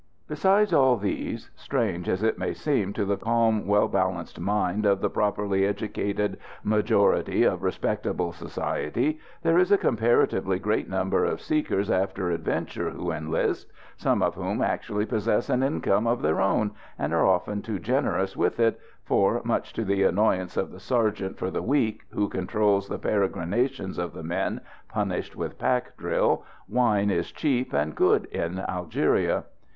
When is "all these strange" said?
0.73-2.09